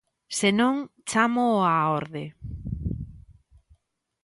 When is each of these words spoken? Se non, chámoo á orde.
Se 0.37 0.49
non, 0.59 0.75
chámoo 1.09 1.55
á 1.73 1.77
orde. 1.99 2.25